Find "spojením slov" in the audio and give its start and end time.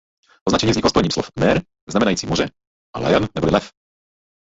0.89-1.29